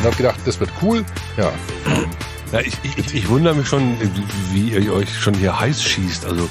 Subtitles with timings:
[0.00, 1.04] und habe gedacht, das wird cool.
[1.36, 1.52] Ja.
[2.52, 3.96] Ja, ich, ich, ich wundere mich schon,
[4.52, 6.24] wie ihr euch schon hier heiß schießt.
[6.24, 6.48] Also,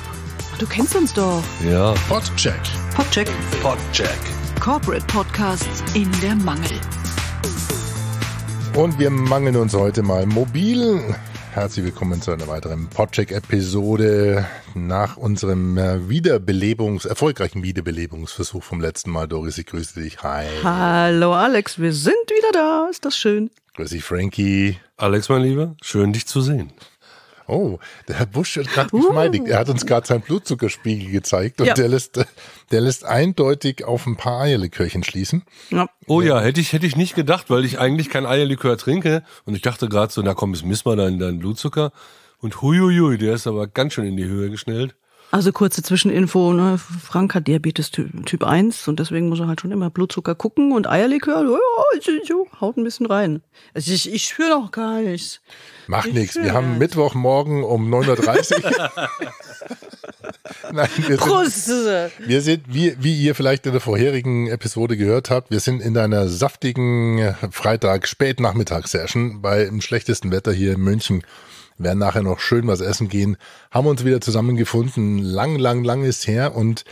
[0.59, 1.41] Du kennst uns doch.
[1.67, 1.93] ja.
[2.07, 2.59] Podcheck.
[2.95, 3.29] Podcheck.
[3.61, 4.17] Podcheck.
[4.59, 6.79] Corporate Podcasts in der Mangel.
[8.75, 11.15] Und wir mangeln uns heute mal mobil.
[11.57, 14.45] Herzlich willkommen zu einer weiteren Podcheck-Episode
[14.75, 19.27] nach unserem äh, Wiederbelebungs-, erfolgreichen Wiederbelebungsversuch vom letzten Mal.
[19.27, 20.21] Doris, ich grüße dich.
[20.21, 20.45] Hi.
[20.61, 22.87] Hallo Alex, wir sind wieder da.
[22.91, 23.49] Ist das schön?
[23.75, 24.77] Grüß dich, Frankie.
[24.97, 26.71] Alex, mein Lieber, schön dich zu sehen.
[27.47, 29.47] Oh, der Herr Busch hat gerade geschmeidigt.
[29.47, 31.73] Er hat uns gerade seinen Blutzuckerspiegel gezeigt und Ja.
[31.73, 32.19] der, lässt,
[32.71, 35.43] der lässt eindeutig auf ein paar Eierlikörchen schließen.
[35.69, 35.87] Ja.
[36.07, 39.23] Oh ja, hätte ich, hätte ich nicht gedacht, weil ich eigentlich kein Eierlikör trinke.
[39.45, 41.91] Und ich dachte gerade so, na komm, jetzt misst mal deinen, deinen Blutzucker.
[42.39, 44.95] Und huiuiui, der ist aber ganz schön in die Höhe geschnellt.
[45.29, 46.77] Also kurze Zwischeninfo, ne?
[46.77, 50.71] Frank hat Diabetes Typ, typ 1 und deswegen muss er halt schon immer Blutzucker gucken
[50.71, 51.45] und Eierlikör,
[52.25, 53.41] so, haut ein bisschen rein.
[53.73, 55.41] Also ich, ich spüre doch gar nichts.
[55.87, 56.35] Macht Ich nichts.
[56.37, 58.91] Wir haben Mittwochmorgen um 9.30 Uhr.
[60.71, 61.69] Nein, wir sind, Prost!
[61.69, 65.97] wir sind wie, wie ihr vielleicht in der vorherigen Episode gehört habt, wir sind in
[65.97, 71.23] einer saftigen Freitag-Spätnachmittagssession bei dem schlechtesten Wetter hier in München.
[71.77, 73.37] Werden nachher noch schön was essen gehen.
[73.71, 75.19] Haben uns wieder zusammengefunden.
[75.19, 76.83] Lang, lang, lang ist her und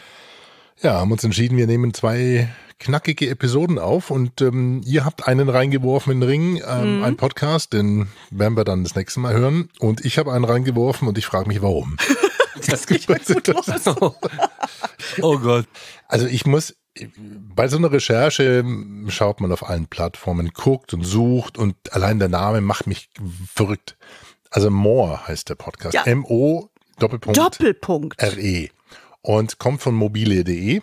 [0.81, 5.49] ja, haben uns entschieden, wir nehmen zwei knackige Episoden auf und ähm, ihr habt einen
[5.49, 9.69] reingeworfen in den Ring, ähm, ein Podcast, den werden wir dann das nächste Mal hören.
[9.79, 11.97] Und ich habe einen reingeworfen und ich frage mich, warum.
[12.67, 13.05] Das gibt
[15.21, 15.65] Oh Gott.
[16.07, 16.75] also ich muss,
[17.53, 18.63] bei so einer Recherche
[19.09, 23.09] schaut man auf allen Plattformen, guckt und sucht und allein der Name macht mich
[23.53, 23.97] verrückt.
[24.51, 25.93] Also More heißt der Podcast.
[25.93, 26.03] Ja.
[26.03, 28.21] M-O Doppelpunkt Doppelpunkt.
[28.21, 28.69] RE
[29.21, 30.81] und kommt von mobile.de.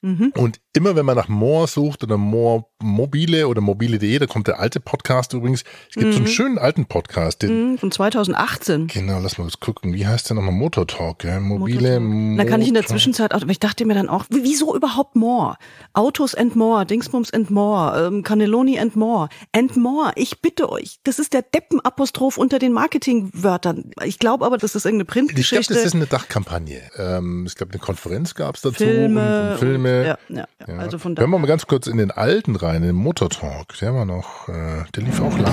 [0.00, 0.32] Mhm.
[0.36, 4.58] Und immer wenn man nach More sucht oder More Mobile oder mobile.de, da kommt der
[4.58, 5.64] alte Podcast übrigens.
[5.90, 8.86] Es gibt so einen schönen alten Podcast, den, Mhm, Von 2018.
[8.88, 9.92] genau, lass mal kurz gucken.
[9.94, 10.52] Wie heißt der nochmal?
[10.54, 11.40] Motor Talk, gell?
[11.40, 12.00] Mobile.
[12.36, 14.74] Da kann ich in der Motor- Zwischenzeit auch, aber ich dachte mir dann auch, wieso
[14.74, 15.56] überhaupt more?
[15.92, 20.12] Autos and more, Dingsbums and more, ähm, Cannelloni and more, and more.
[20.16, 23.90] Ich bitte euch, das ist der Deppenapostroph unter den Marketingwörtern.
[24.04, 25.74] Ich glaube aber, das ist irgendeine Ich glaube, Printgeschichte.
[25.74, 26.80] das ist eine Dachkampagne.
[26.96, 29.42] Ähm, ich glaube, eine Konferenz gab es dazu Filme.
[29.46, 30.06] und, und Filme.
[30.06, 30.61] Ja, ja, ja.
[30.66, 30.76] Ja.
[30.76, 33.76] Also von Hören wir mal ganz kurz in den alten rein, in den Motor Talk.
[33.80, 35.52] Der war noch, äh, der lief auch lang.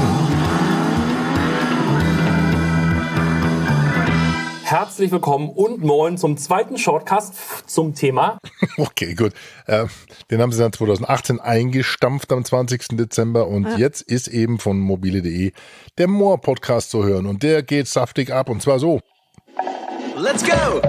[4.63, 7.33] Herzlich willkommen und moin zum zweiten Shortcast
[7.67, 8.37] zum Thema
[8.77, 9.33] Okay, gut.
[9.65, 9.87] Äh,
[10.29, 12.89] den haben sie dann 2018 eingestampft am 20.
[12.89, 15.53] Dezember und jetzt ist eben von mobile.de
[15.97, 18.99] der Moor-Podcast zu hören und der geht saftig ab und zwar so.
[20.15, 20.81] Let's go!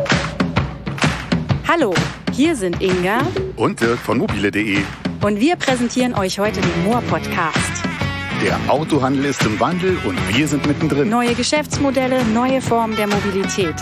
[1.66, 1.94] Hallo,
[2.32, 3.20] hier sind Inga
[3.56, 4.78] und Dirk von mobile.de.
[5.22, 7.82] und wir präsentieren euch heute den Moor Podcast.
[8.42, 11.10] Der Autohandel ist im Wandel und wir sind mittendrin.
[11.10, 13.74] Neue Geschäftsmodelle, neue Formen der Mobilität.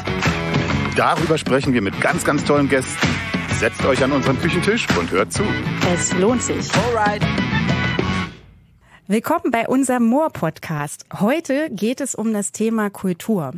[0.96, 3.06] Darüber sprechen wir mit ganz, ganz tollen Gästen.
[3.58, 5.44] Setzt euch an unseren Küchentisch und hört zu.
[5.92, 6.68] Es lohnt sich.
[6.74, 7.22] Alright.
[9.10, 11.06] Willkommen bei unserem Moor Podcast.
[11.18, 13.52] Heute geht es um das Thema Kultur.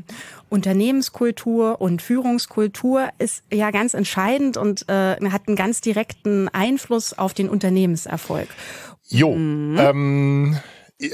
[0.48, 7.34] Unternehmenskultur und Führungskultur ist ja ganz entscheidend und äh, hat einen ganz direkten Einfluss auf
[7.34, 8.46] den Unternehmenserfolg.
[9.08, 9.76] Jo, Mhm.
[9.80, 10.56] ähm,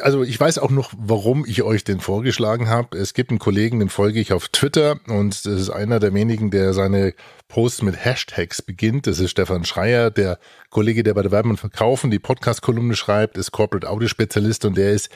[0.01, 2.99] also ich weiß auch noch, warum ich euch den vorgeschlagen habe.
[2.99, 6.51] Es gibt einen Kollegen, den folge ich auf Twitter und das ist einer der wenigen,
[6.51, 7.15] der seine
[7.49, 9.07] Posts mit Hashtags beginnt.
[9.07, 10.39] Das ist Stefan Schreier, der
[10.71, 14.93] Kollege, der bei der Werben und Verkaufen die Podcast-Kolumne schreibt, ist Corporate Audio-Spezialist und der
[14.93, 15.09] ist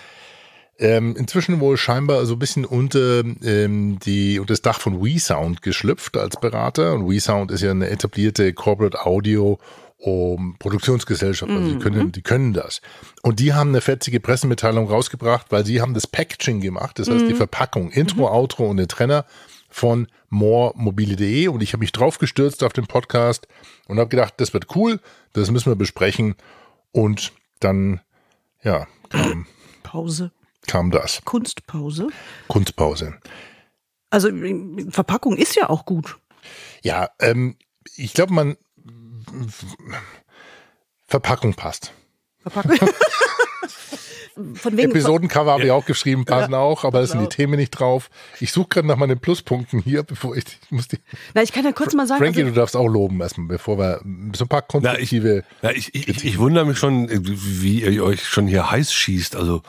[0.78, 5.62] ähm, inzwischen wohl scheinbar so ein bisschen unter ähm, die unter das Dach von WeSound
[5.62, 6.94] geschlüpft als Berater.
[6.94, 9.58] Und WeSound ist ja eine etablierte Corporate Audio
[10.00, 11.52] um Produktionsgesellschaft.
[11.52, 12.80] Also die können, die können das.
[13.22, 16.98] Und die haben eine fetzige Pressemitteilung rausgebracht, weil sie haben das Packaging gemacht.
[16.98, 19.26] Das heißt die Verpackung, Intro, Outro und den Trenner
[19.68, 23.46] von moremobile.de und ich habe mich drauf gestürzt auf den Podcast
[23.88, 25.00] und habe gedacht, das wird cool,
[25.32, 26.34] das müssen wir besprechen
[26.92, 28.00] und dann
[28.62, 29.46] ja kam,
[29.82, 30.32] Pause.
[30.66, 32.08] kam das Kunstpause.
[32.48, 33.18] Kunstpause.
[34.08, 34.30] Also
[34.88, 36.18] Verpackung ist ja auch gut.
[36.82, 37.56] Ja, ähm,
[37.96, 38.56] ich glaube, man
[41.06, 41.92] Verpackung passt.
[42.40, 42.88] Verpackung.
[44.54, 47.28] Von wegen Episodencover habe ich auch geschrieben, passen auch, aber da sind die.
[47.28, 48.08] Themen nicht drauf.
[48.38, 50.98] Ich suche gerade nach meinen Pluspunkten hier, bevor ich, ich muss die.
[51.34, 53.76] Na, ich kann ja kurz mal sagen, Frankie, also, du darfst auch loben erstmal, bevor
[53.76, 54.00] wir
[54.34, 55.44] so ein paar Na, ich, konstruktive.
[55.62, 59.36] na, ich, ich, ich, ich wundere mich schon, wie ihr euch schon hier heiß schießt.
[59.36, 59.62] Also,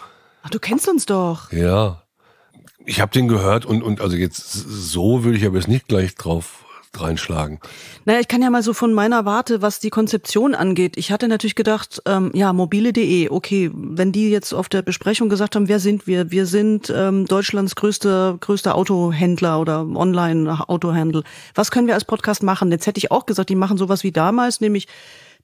[0.44, 1.52] ach, du kennst uns doch.
[1.52, 2.04] ja.
[2.84, 6.16] Ich habe den gehört und, und also jetzt so würde ich aber jetzt nicht gleich
[6.16, 7.60] drauf, reinschlagen.
[8.06, 10.98] Naja, ich kann ja mal so von meiner Warte, was die Konzeption angeht.
[10.98, 15.56] Ich hatte natürlich gedacht, ähm, ja, mobile.de, okay, wenn die jetzt auf der Besprechung gesagt
[15.56, 16.32] haben, wer sind wir?
[16.32, 21.24] Wir sind ähm, Deutschlands größter größter Autohändler oder Online-Autohandel.
[21.56, 22.72] Was können wir als Podcast machen?
[22.72, 24.88] Jetzt hätte ich auch gesagt, die machen sowas wie damals, nämlich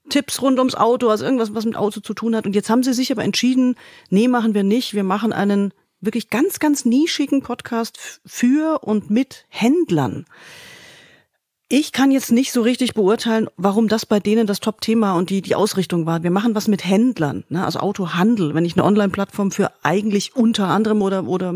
[0.08, 2.46] Tipps rund ums Auto, also irgendwas, was mit Auto zu tun hat.
[2.46, 3.74] Und jetzt haben sie sich aber entschieden,
[4.10, 4.94] nee, machen wir nicht.
[4.94, 10.26] Wir machen einen wirklich ganz, ganz nischigen Podcast für und mit Händlern.
[11.70, 15.42] Ich kann jetzt nicht so richtig beurteilen, warum das bei denen das Top-Thema und die,
[15.42, 16.22] die Ausrichtung war.
[16.22, 17.62] Wir machen was mit Händlern, ne?
[17.62, 18.54] also Autohandel.
[18.54, 21.54] Wenn ich eine Online-Plattform für eigentlich unter anderem oder, oder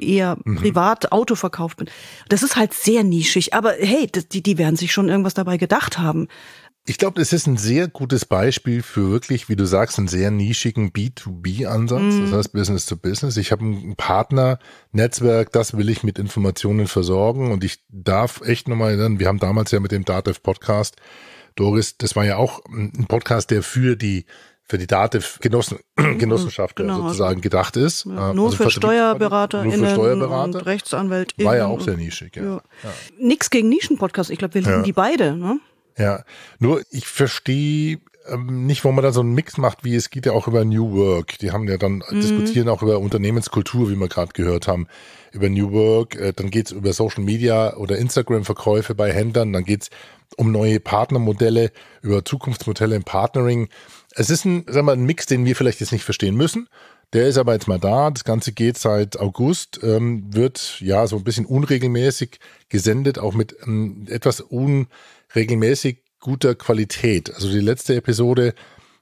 [0.00, 0.56] eher Mhm.
[0.56, 1.88] privat Autoverkauf bin.
[2.28, 3.54] Das ist halt sehr nischig.
[3.54, 6.28] Aber hey, die, die werden sich schon irgendwas dabei gedacht haben.
[6.86, 10.30] Ich glaube, das ist ein sehr gutes Beispiel für wirklich, wie du sagst, einen sehr
[10.30, 12.02] nischigen B2B-Ansatz.
[12.20, 13.38] Das heißt Business to Business.
[13.38, 18.90] Ich habe ein Partner-Netzwerk, das will ich mit Informationen versorgen und ich darf echt nochmal
[18.90, 20.96] erinnern, wir haben damals ja mit dem Datev Podcast,
[21.56, 24.26] Doris, das war ja auch ein Podcast, der für die
[24.66, 28.06] für die Datev Genossen, Genossenschaft Genau, sozusagen gedacht ist.
[28.06, 30.66] Ja, Äh, nur also für SteuerberaterInnen nur für und Steuerberater.
[30.66, 31.46] RechtsanwältInnen.
[31.46, 32.44] War ja auch und- sehr nischig, ja.
[32.44, 32.62] Ja.
[33.18, 34.30] Nix gegen Nischenpodcasts.
[34.30, 35.36] Ich glaube, wir lieben die beide.
[35.36, 35.60] Ne?
[35.96, 36.24] Ja,
[36.58, 40.26] nur ich verstehe ähm, nicht, wo man da so einen Mix macht, wie es geht
[40.26, 41.38] ja auch über New Work.
[41.38, 44.86] Die haben ja dann diskutieren auch über Unternehmenskultur, wie wir gerade gehört haben,
[45.32, 46.16] über New Work.
[46.16, 49.52] Äh, dann geht's über Social Media oder Instagram-Verkäufe bei Händlern.
[49.52, 49.90] Dann geht's
[50.36, 51.70] um neue Partnermodelle,
[52.02, 53.68] über Zukunftsmodelle im Partnering.
[54.12, 56.68] Es ist ein, sagen wir, ein Mix, den wir vielleicht jetzt nicht verstehen müssen.
[57.12, 58.10] Der ist aber jetzt mal da.
[58.10, 63.54] Das Ganze geht seit August, ähm, wird ja so ein bisschen unregelmäßig gesendet, auch mit
[63.64, 64.40] ähm, etwas
[65.34, 67.34] unregelmäßig guter Qualität.
[67.34, 68.54] Also die letzte Episode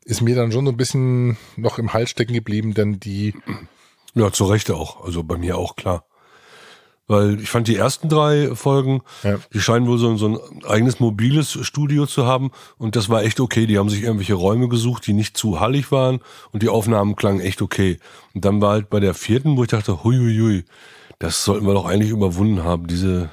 [0.05, 3.35] ist mir dann schon so ein bisschen noch im Hals stecken geblieben, denn die,
[4.15, 5.05] Ja, zu Recht auch.
[5.05, 6.05] Also bei mir auch klar.
[7.07, 9.39] Weil ich fand die ersten drei Folgen, Ja.
[9.53, 12.51] die scheinen wohl so, so ein eigenes mobiles Studio zu haben.
[12.79, 13.67] Und das war echt okay.
[13.67, 16.21] Die haben sich irgendwelche Räume gesucht, die nicht zu hallig waren.
[16.53, 17.99] Und die Aufnahmen klangen echt okay.
[18.35, 20.65] Und dann war halt bei der vierten, wo ich dachte, huiuiui,
[21.19, 23.31] das sollten wir doch eigentlich überwunden haben, diese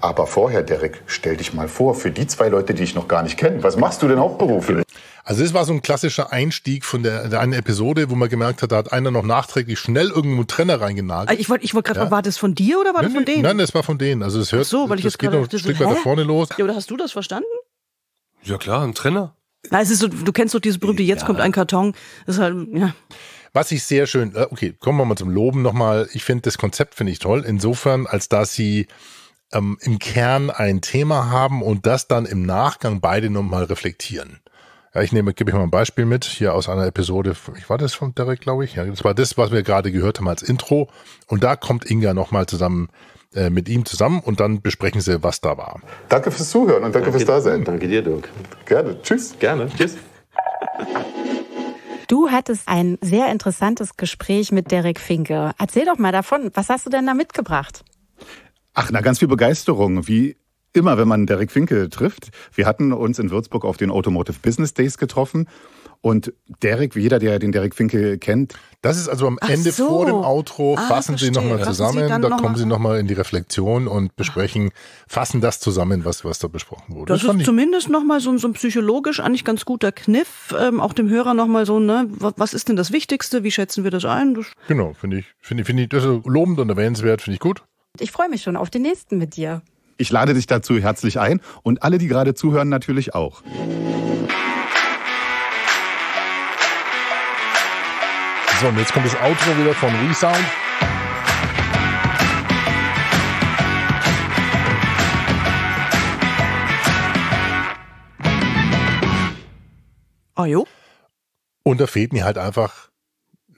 [0.00, 3.22] Aber vorher, Derek, stell dich mal vor, für die zwei Leute, die ich noch gar
[3.22, 3.62] nicht kenne.
[3.62, 4.82] Was machst du denn hauptberuflich?
[5.24, 8.62] Also das war so ein klassischer Einstieg von der, der einen Episode, wo man gemerkt
[8.62, 11.38] hat, da hat einer noch nachträglich schnell irgendwo einen Trenner reingenagelt.
[11.38, 13.42] Ich wollte ich wollt gerade, war das von dir oder war das von denen?
[13.42, 14.22] Nein, das war von denen.
[14.22, 15.96] Also es hört, Ach so, weil ich das jetzt geht gerade noch ein Stück weiter
[15.96, 16.48] vorne los.
[16.56, 17.46] Ja, oder hast du das verstanden?
[18.42, 19.36] Ja klar, ein Trenner.
[19.70, 21.94] Na, es ist so, du kennst doch dieses berühmte, jetzt kommt ein Karton.
[22.26, 22.94] Das ist halt, ja.
[23.52, 26.08] Was ich sehr schön, äh, okay, kommen wir mal zum Loben nochmal.
[26.12, 27.44] Ich finde das Konzept finde ich toll.
[27.46, 28.86] Insofern, als dass sie
[29.52, 34.40] ähm, im Kern ein Thema haben und das dann im Nachgang beide nochmal reflektieren.
[34.94, 37.78] Ja, ich nehme, gebe ich mal ein Beispiel mit, hier aus einer Episode, ich war
[37.78, 38.74] das von Derek, glaube ich.
[38.74, 40.88] Ja, das war das, was wir gerade gehört haben als Intro.
[41.28, 42.88] Und da kommt Inga nochmal zusammen
[43.32, 45.80] äh, mit ihm zusammen und dann besprechen sie, was da war.
[46.08, 47.62] Danke fürs Zuhören und danke, fürs Dasein.
[47.62, 48.28] Danke dir, Dirk.
[48.66, 49.00] Gerne.
[49.02, 49.38] Tschüss.
[49.38, 49.68] Gerne.
[49.68, 49.96] Tschüss.
[52.08, 55.52] Du hattest ein sehr interessantes Gespräch mit Derek Finke.
[55.56, 56.50] Erzähl doch mal davon.
[56.54, 57.84] Was hast du denn da mitgebracht?
[58.74, 60.36] Ach, na, ganz viel Begeisterung, wie
[60.72, 62.28] immer, wenn man Derek Finke trifft.
[62.54, 65.48] Wir hatten uns in Würzburg auf den Automotive Business Days getroffen.
[66.02, 69.70] Und Derek, wie jeder, der den Derek Finke kennt, Das ist also am Ach Ende
[69.70, 69.86] so.
[69.86, 72.64] vor dem Outro, Ah, fassen Sie nochmal Sie zusammen, dann da noch kommen mal- Sie
[72.64, 74.70] nochmal in die Reflexion und besprechen,
[75.06, 77.12] fassen das zusammen, was, was da besprochen wurde.
[77.12, 80.80] Das, fand ist zumindest nochmal so, ein- so ein psychologisch eigentlich ganz guter Kniff, ähm,
[80.80, 83.90] auch dem Hörer nochmal so, ne, wa- was ist denn das Wichtigste, wie schätzen wir
[83.90, 84.32] das ein?
[84.32, 87.40] Das, Genau, finde ich, finde ich, finde ich, das ist lobend und erwähnenswert, finde ich
[87.40, 87.62] gut.
[88.00, 89.60] Ich freue mich schon auf den nächsten mit dir.
[89.98, 93.42] ich lade dich dazu herzlich ein und alle, die gerade zuhören, natürlich auch.
[98.60, 100.38] So, und jetzt kommt das Outro wieder von Resound.
[110.34, 110.66] ah jo.
[111.62, 112.88] Und da fehlt mir halt einfach,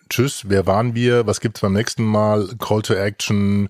[0.09, 3.69] tschüss, wer waren wir, was gibt's beim nächsten Mal, Call to Action.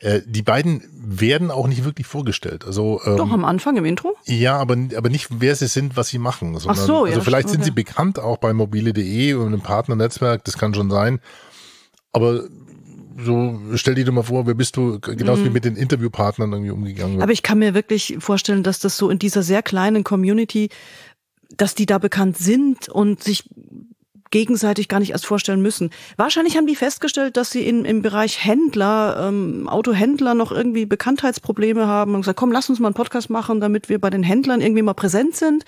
[0.00, 2.64] Äh, die beiden werden auch nicht wirklich vorgestellt.
[2.64, 4.16] Also ähm, Doch am Anfang im Intro?
[4.24, 6.58] Ja, aber, aber nicht, wer sie sind, was sie machen.
[6.58, 7.84] Sondern, so, ja, Also vielleicht stimmt, sind sie okay.
[7.84, 11.20] bekannt auch bei mobile.de und einem Partnernetzwerk, das kann schon sein.
[12.12, 12.44] Aber
[13.18, 16.70] so stell dir doch mal vor, wer bist du, genauso wie mit den Interviewpartnern irgendwie
[16.70, 17.22] umgegangen wird.
[17.22, 20.70] Aber ich kann mir wirklich vorstellen, dass das so in dieser sehr kleinen Community,
[21.58, 23.44] dass die da bekannt sind und sich
[24.30, 25.90] gegenseitig gar nicht erst vorstellen müssen.
[26.16, 31.86] Wahrscheinlich haben die festgestellt, dass sie in, im Bereich Händler, ähm, Autohändler noch irgendwie Bekanntheitsprobleme
[31.86, 34.60] haben und gesagt, komm, lass uns mal einen Podcast machen, damit wir bei den Händlern
[34.60, 35.64] irgendwie mal präsent sind.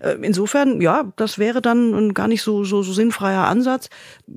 [0.00, 3.88] Äh, insofern, ja, das wäre dann ein gar nicht so, so, so sinnfreier Ansatz.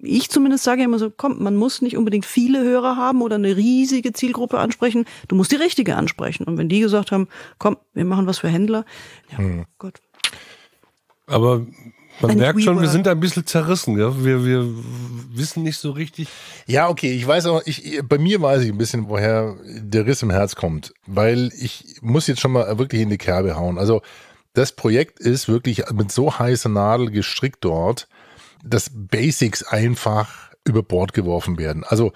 [0.02, 3.56] Ich zumindest sage immer so, komm, man muss nicht unbedingt viele Hörer haben oder eine
[3.56, 5.06] riesige Zielgruppe ansprechen.
[5.28, 6.46] Du musst die richtige ansprechen.
[6.46, 7.28] Und wenn die gesagt haben,
[7.58, 8.86] komm, wir machen was für Händler,
[9.32, 10.02] ja, Gott.
[11.28, 11.66] Aber
[12.22, 13.98] man Ein merkt schon, wir sind ein bisschen zerrissen.
[13.98, 14.24] Ja?
[14.24, 14.68] Wir, wir
[15.34, 16.28] wissen nicht so richtig.
[16.66, 20.24] Ja, okay, ich weiß auch, ich, bei mir weiß ich ein bisschen, woher der Riss
[20.24, 23.78] im Herz kommt, weil ich muss jetzt schon mal wirklich in die Kerbe hauen.
[23.78, 24.02] Also
[24.54, 28.08] das Projekt ist wirklich mit so heißer Nadel gestrickt dort,
[28.64, 31.84] dass Basics einfach über Bord geworfen werden.
[31.84, 32.14] Also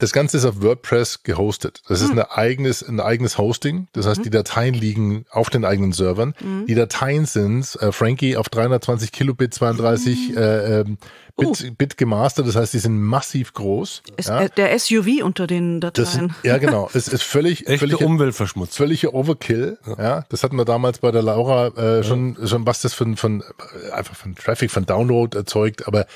[0.00, 1.82] das Ganze ist auf WordPress gehostet.
[1.86, 3.86] Das ist ein eigenes, ein eigenes Hosting.
[3.92, 6.34] Das heißt, die Dateien liegen auf den eigenen Servern.
[6.66, 10.98] Die Dateien sind äh, Frankie auf 320 Kilobit, 32 äh, ähm,
[11.36, 12.48] Bit, Bit gemastert.
[12.48, 14.02] Das heißt, die sind massiv groß.
[14.16, 14.40] Ist ja.
[14.42, 16.30] äh, der SUV unter den Das Dateien.
[16.30, 16.90] sind, ja, genau.
[16.94, 18.76] Es ist völlig, Echte völlig Umweltverschmutzung.
[18.76, 19.78] völlige Overkill.
[19.98, 20.24] Ja.
[20.30, 23.44] das hatten wir damals bei der Laura äh, schon, schon was das von, von
[23.92, 25.86] einfach von Traffic, von Download erzeugt.
[25.86, 26.06] Aber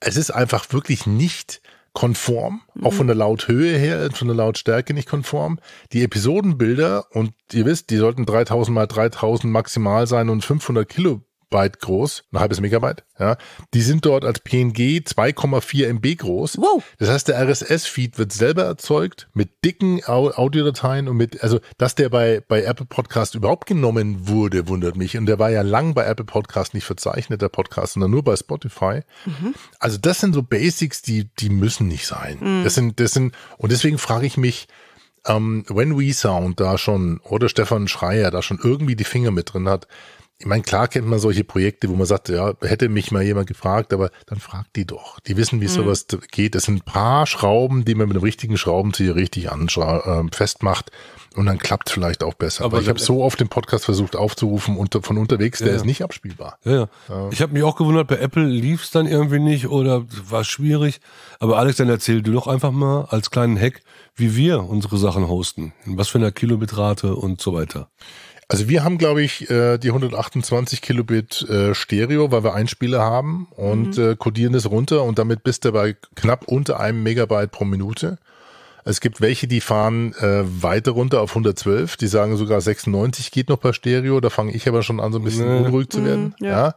[0.00, 1.60] es ist einfach wirklich nicht
[1.98, 5.58] konform, auch von der Lauthöhe her, von der Lautstärke nicht konform.
[5.92, 10.88] Die Episodenbilder und ihr wisst, die sollten 3000 mal 3000 maximal sein und 500
[11.50, 13.36] Kilobyte groß, ein halbes Megabyte, ja.
[13.74, 16.58] Die sind dort als PNG 2,4 MB groß.
[16.58, 16.82] Wow.
[16.98, 21.94] Das heißt, der RSS-Feed wird selber erzeugt mit dicken Au- Audiodateien und mit, also, dass
[21.94, 25.16] der bei, bei Apple Podcast überhaupt genommen wurde, wundert mich.
[25.16, 28.36] Und der war ja lang bei Apple Podcast nicht verzeichnet, der Podcast, sondern nur bei
[28.36, 29.00] Spotify.
[29.78, 32.62] Also, das sind so Basics, die, die müssen nicht sein.
[32.64, 34.68] Das sind, das sind, und deswegen frage ich mich,
[35.26, 39.52] ähm, wenn We Sound da schon oder Stefan Schreier da schon irgendwie die Finger mit
[39.52, 39.88] drin hat,
[40.40, 43.48] ich meine, klar kennt man solche Projekte, wo man sagt, ja, hätte mich mal jemand
[43.48, 45.18] gefragt, aber dann fragt die doch.
[45.20, 46.54] Die wissen, wie sowas geht.
[46.54, 50.92] Es sind ein paar Schrauben, die man mit dem richtigen Schraubenzieher richtig äh, festmacht
[51.34, 52.64] und dann klappt vielleicht auch besser.
[52.64, 55.74] Aber Aber ich habe so oft den Podcast versucht aufzurufen unter, von unterwegs, der Ja.
[55.74, 56.58] ist nicht abspielbar.
[56.64, 57.28] Ja, ja.
[57.30, 61.00] Ich habe mich auch gewundert, bei Apple lief es dann irgendwie nicht oder war schwierig.
[61.40, 63.80] Aber Alex, dann erzähl du doch einfach mal als kleinen Hack,
[64.14, 65.72] wie wir unsere Sachen hosten.
[65.84, 67.88] In was für einer Kilobitrate und so weiter.
[68.50, 73.46] Also wir haben, glaube ich, äh, die 128 Kilobit äh, Stereo, weil wir Einspieler haben
[73.56, 77.66] und äh, codieren das runter und damit bist du bei knapp unter einem Megabyte pro
[77.66, 78.16] Minute.
[78.86, 83.50] Es gibt welche, die fahren äh, weiter runter auf 112, die sagen sogar 96 geht
[83.50, 85.66] noch bei Stereo, da fange ich aber schon an, so ein bisschen Nee.
[85.66, 86.34] unruhig zu werden.
[86.40, 86.48] ja.
[86.48, 86.74] ja.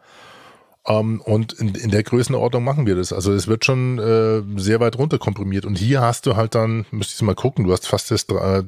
[0.87, 3.13] Ähm, und in, in der Größenordnung machen wir das.
[3.13, 5.65] Also es wird schon äh, sehr weit runter komprimiert.
[5.65, 8.63] Und hier hast du halt dann, müsstest du mal gucken, du hast fast das äh,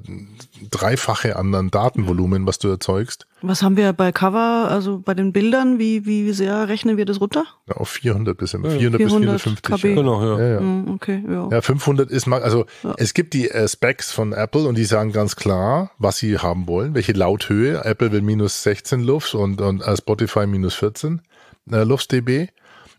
[0.70, 3.26] Dreifache an an Datenvolumen, was du erzeugst.
[3.42, 7.20] Was haben wir bei Cover, also bei den Bildern, wie, wie sehr rechnen wir das
[7.20, 7.46] runter?
[7.68, 9.64] Ja, auf 400 bis 400, 400 bis 450.
[9.64, 9.88] KB.
[9.90, 9.96] Ja.
[9.96, 10.40] Genau, ja.
[10.40, 10.60] Ja, ja.
[10.60, 11.50] Hm, okay, ja.
[11.52, 12.66] Ja, 500 ist mal, also
[12.98, 16.68] es gibt die äh, Specs von Apple und die sagen ganz klar, was sie haben
[16.68, 17.84] wollen, welche Lauthöhe.
[17.84, 21.22] Apple will minus 16 Lufs und, und äh, Spotify minus 14
[21.72, 22.50] äh, Lufs dB.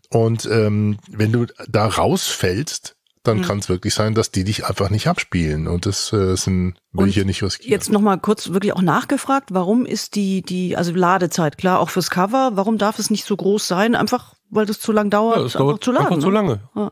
[0.09, 2.95] Und ähm, wenn du da rausfällst,
[3.27, 5.67] dann kann es wirklich sein, dass die dich einfach nicht abspielen.
[5.67, 7.71] Und das äh, sind, will ich hier nicht riskieren.
[7.71, 12.09] Jetzt nochmal kurz wirklich auch nachgefragt, warum ist die, die, also Ladezeit, klar, auch fürs
[12.09, 13.95] Cover, warum darf es nicht so groß sein?
[13.95, 16.05] Einfach, weil das zu lang dauert, Ja, das einfach dauert zu laden.
[16.07, 16.33] einfach zu ne?
[16.33, 16.59] lange.
[16.75, 16.91] Ja.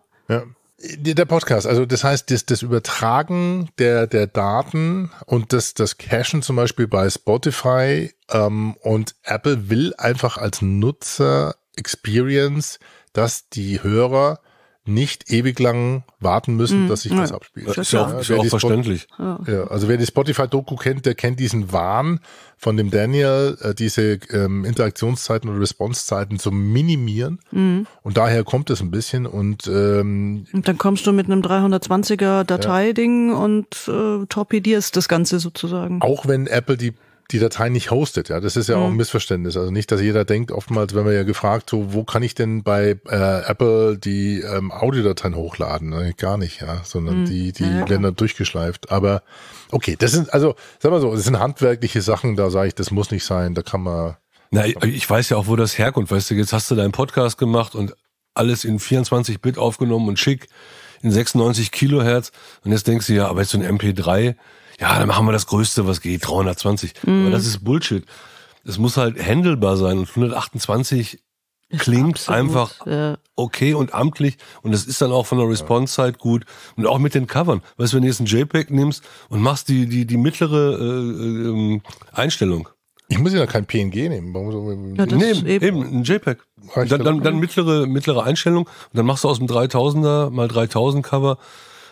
[0.97, 5.97] Der der Podcast, also das heißt, das, das Übertragen der, der Daten und das, das
[5.97, 12.79] Cachen zum Beispiel bei Spotify ähm, und Apple will einfach als Nutzer Experience,
[13.13, 14.39] dass die Hörer
[14.85, 17.69] nicht ewig lang warten müssen, dass sich das abspielt.
[17.69, 19.07] Das ist ja auch, ist ja wer auch verständlich.
[19.17, 22.19] Ja, also wer die Spotify-Doku kennt, der kennt diesen Wahn
[22.57, 27.39] von dem Daniel, äh, diese ähm, Interaktionszeiten oder Responsezeiten zu minimieren.
[27.51, 29.25] Und daher kommt es ein bisschen.
[29.25, 35.39] Und ähm, Und dann kommst du mit einem 320er Dateiding und äh, torpedierst das Ganze
[35.39, 36.01] sozusagen.
[36.01, 36.93] auch wenn Apple die
[37.31, 39.57] die Datei nicht hostet, ja, das ist ja auch ein Missverständnis.
[39.57, 42.63] Also nicht, dass jeder denkt, oftmals, wenn wir ja gefragt, so, wo kann ich denn
[42.63, 45.89] bei äh, Apple die ähm, Audiodateien hochladen?
[45.89, 48.91] Ne, gar nicht, ja, sondern die, die werden dann durchgeschleift.
[48.91, 49.23] Aber
[49.71, 52.91] okay, das sind, also, sag mal so, das sind handwerkliche Sachen, da sage ich, das
[52.91, 54.17] muss nicht sein, da kann man.
[54.51, 56.11] Na, ich, ich weiß ja auch, wo das herkommt.
[56.11, 57.95] Weißt du, jetzt hast du deinen Podcast gemacht und
[58.35, 60.47] alles in 24 Bit aufgenommen und schick
[61.01, 62.31] in 96 Kilohertz.
[62.63, 64.35] Und jetzt denkst du ja, aber jetzt so ein MP3,
[64.79, 66.93] ja, dann machen wir das Größte, was geht, 320.
[67.05, 68.05] Aber das ist Bullshit.
[68.65, 71.19] Es muss halt handelbar sein und 128
[71.77, 73.17] klingt Absolut, einfach ja.
[73.35, 77.15] okay und amtlich und es ist dann auch von der Response-Zeit gut und auch mit
[77.15, 77.61] den Covern.
[77.77, 80.83] Weißt du, wenn du jetzt ein JPEG nimmst und machst die, die, die mittlere äh,
[80.83, 82.69] ähm, Einstellung.
[83.09, 84.33] Ich muss ja kein PNG nehmen.
[84.33, 86.37] Warum Ja, das nee, ist eben, eben- ein JPEG.
[86.75, 91.05] Dann, dann, dann mittlere, mittlere Einstellung und dann machst du aus dem 3000er mal 3000
[91.05, 91.37] Cover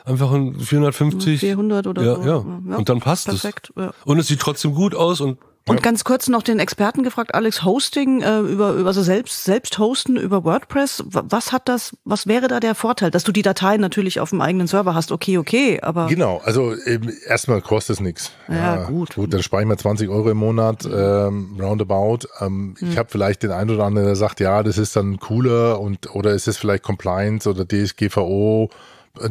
[0.06, 1.40] einfach ein 450.
[1.40, 2.22] 400 oder ja, so.
[2.22, 2.46] Ja.
[2.72, 3.84] Ja, Und dann passt perfekt, es.
[3.84, 3.92] ja.
[4.06, 7.64] Und es sieht trotzdem gut aus und Und ganz kurz noch den Experten gefragt, Alex,
[7.64, 11.04] Hosting äh, über, über also selbst selbst hosten über WordPress.
[11.08, 11.96] Was hat das?
[12.04, 15.12] Was wäre da der Vorteil, dass du die Dateien natürlich auf dem eigenen Server hast?
[15.12, 18.32] Okay, okay, aber Genau, also ähm, erstmal kostet es nichts.
[18.50, 19.16] Ja, gut.
[19.16, 22.28] Gut, dann spare ich mal 20 Euro im Monat, ähm, roundabout.
[22.40, 25.80] Ähm, Ich habe vielleicht den einen oder anderen, der sagt, ja, das ist dann cooler
[25.80, 28.70] und oder ist es vielleicht Compliance oder DSGVO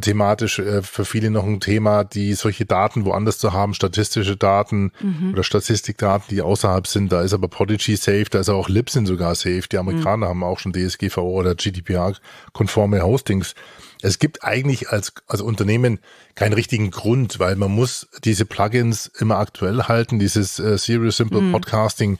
[0.00, 4.92] thematisch äh, für viele noch ein Thema, die solche Daten woanders zu haben, statistische Daten
[5.32, 7.12] oder Statistikdaten, die außerhalb sind.
[7.12, 9.62] Da ist aber Podigy safe, da ist auch Libsyn sogar safe.
[9.70, 13.54] Die Amerikaner haben auch schon DSGVO oder GDPR-konforme Hostings.
[14.02, 15.98] Es gibt eigentlich als, als Unternehmen
[16.34, 20.18] keinen richtigen Grund, weil man muss diese Plugins immer aktuell halten.
[20.18, 22.18] Dieses äh, Serious Simple Podcasting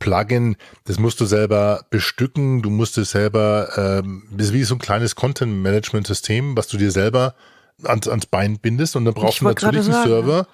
[0.00, 2.62] Plugin, das musst du selber bestücken.
[2.62, 6.90] Du musst es selber, ähm, das ist wie so ein kleines Content-Management-System, was du dir
[6.90, 7.36] selber
[7.84, 8.96] ans, ans Bein bindest.
[8.96, 10.46] Und dann brauchst du natürlich einen sagen, Server,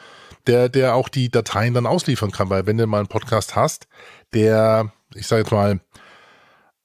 [0.46, 2.50] der, der auch die Dateien dann ausliefern kann.
[2.50, 3.86] Weil wenn du mal einen Podcast hast,
[4.34, 5.80] der, ich sage jetzt mal,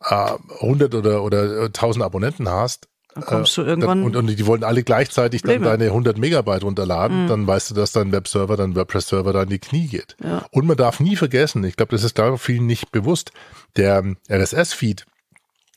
[0.06, 4.00] äh, 100 oder, oder 1000 Abonnenten hast, dann kommst du äh, irgendwann.
[4.00, 5.78] dann, und, und die wollen alle gleichzeitig dann Probleme.
[5.78, 9.60] deine 100 Megabyte runterladen, dann weißt du, dass dein Webserver, dein WordPress-Server da in die
[9.60, 10.16] Knie geht.
[10.52, 13.32] Und man darf nie vergessen, ich glaube, das ist da vielen nicht bewusst,
[13.76, 15.06] der RSS-Feed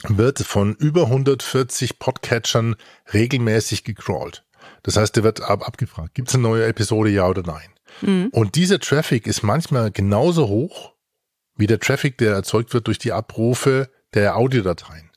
[0.09, 2.77] wird von über 140 Podcatchern
[3.13, 4.45] regelmäßig gecrawlt.
[4.83, 7.71] Das heißt, der wird ab, abgefragt, gibt es eine neue Episode, ja oder nein?
[8.33, 10.93] Und dieser Traffic ist manchmal genauso hoch
[11.57, 15.11] wie der Traffic, der erzeugt wird durch die Abrufe der Audiodateien.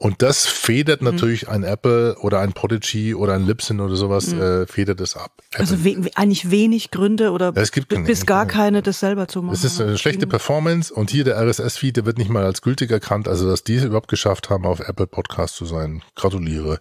[0.00, 4.64] Und das federt natürlich ein Apple oder ein Podigy oder ein Libsyn oder sowas, äh,
[4.68, 5.32] federt es ab.
[5.54, 9.42] also we eigentlich wenig Gründe oder Es gibt keine- bis gar keine, das selber zu
[9.42, 9.54] machen.
[9.54, 12.92] Es ist eine schlechte Performance und hier der RSS-Feed, der wird nicht mal als gültig
[12.92, 13.26] erkannt.
[13.26, 16.02] Also, dass die es überhaupt geschafft haben, auf Apple Podcast zu sein.
[16.14, 16.80] Gratuliere.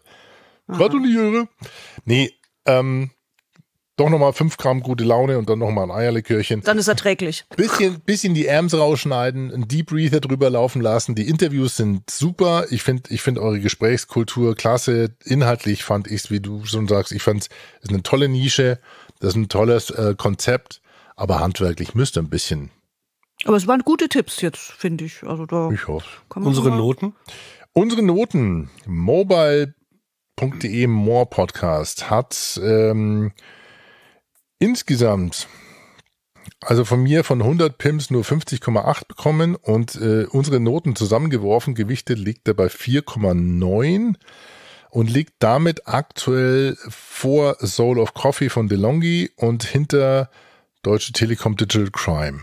[0.67, 1.47] Gratuliere.
[2.05, 2.33] Nee,
[2.65, 3.09] ähm,
[3.97, 6.61] doch nochmal 5 Gramm gute Laune und dann nochmal ein Eierlikörchen.
[6.61, 7.45] Dann ist erträglich.
[7.55, 11.15] Bisschen, bisschen die Arms rausschneiden, einen Deep Breather drüber laufen lassen.
[11.15, 12.65] Die Interviews sind super.
[12.69, 15.15] Ich finde, ich finde eure Gesprächskultur klasse.
[15.25, 17.49] Inhaltlich fand ich es, wie du schon sagst, ich fand es
[17.81, 18.79] ist eine tolle Nische.
[19.19, 20.81] Das ist ein tolles äh, Konzept.
[21.15, 22.69] Aber handwerklich müsste ein bisschen,
[23.45, 25.23] Aber es waren gute Tipps jetzt, finde ich.
[25.23, 26.05] Also da ich hoffe.
[26.35, 27.15] unsere Noten.
[27.73, 29.73] Unsere Noten, mobile.de
[30.85, 33.31] More Podcast hat ähm,
[34.59, 35.47] insgesamt,
[36.61, 42.19] also von mir von 100 Pims nur 50,8 bekommen und äh, unsere Noten zusammengeworfen, gewichtet
[42.19, 44.15] liegt er bei 4,9
[44.89, 50.29] und liegt damit aktuell vor Soul of Coffee von DeLonghi und hinter
[50.83, 52.39] Deutsche Telekom Digital Crime.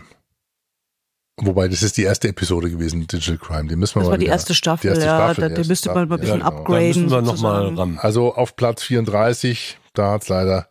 [1.37, 3.67] Wobei, das ist die erste Episode gewesen, Digital Crime.
[3.67, 5.17] Die müssen wir Das mal war die wieder- erste Staffel, die erste ja.
[5.33, 6.51] Staffel, da, die da müsste man mal ein bisschen ja, genau.
[6.51, 6.87] Da upgraden.
[6.87, 7.99] müssen wir nochmal ran.
[7.99, 10.69] Also auf Platz 34, da hat es leider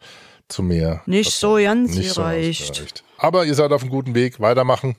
[0.54, 1.02] zu mehr.
[1.06, 2.74] Nicht so ganz nicht so gereicht.
[2.74, 3.04] gereicht.
[3.18, 4.94] Aber ihr seid auf einem guten Weg, weitermachen.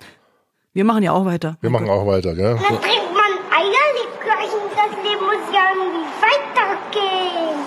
[0.74, 1.58] Wir machen ja auch weiter.
[1.62, 2.56] Wir machen auch weiter, gell?
[2.56, 7.60] Da trinkt man Eierlikörchen, das Leben muss ja irgendwie weitergehen.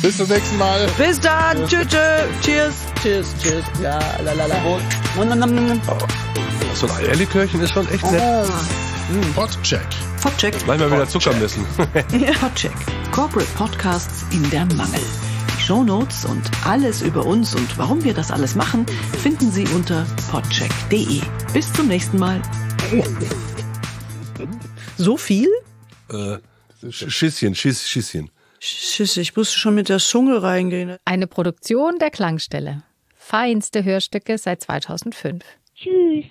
[0.00, 0.88] Bis zum nächsten Mal.
[0.96, 1.66] Bis dann.
[1.68, 1.86] Tschüss.
[1.88, 2.24] tschüss.
[2.42, 2.74] Cheers.
[3.02, 3.34] Cheers.
[3.42, 3.64] Cheers.
[3.82, 4.56] Ja, la, la, la.
[6.74, 8.46] So ein Eierlikörchen ist schon echt nett.
[9.34, 9.86] Podcheck.
[10.22, 10.64] Podcheck.
[10.64, 11.66] Gleich mal wieder Zucker messen.
[12.18, 12.72] Ja, Podcheck.
[13.12, 15.00] Corporate Podcasts in der Mangel.
[15.68, 18.86] Die Shownotes und alles über uns und warum wir das alles machen,
[19.20, 21.20] finden Sie unter podcheck.de.
[21.52, 22.40] Bis zum nächsten Mal.
[24.96, 25.50] So viel?
[26.08, 26.38] äh,
[26.90, 28.30] Schisschen, Schiss, Schisschen.
[28.58, 30.96] Schiss, ich musste schon mit der Zunge reingehen.
[31.04, 32.82] Eine Produktion der Klangstelle.
[33.14, 35.44] Feinste Hörstücke seit 2005.
[35.74, 36.24] Tschüss.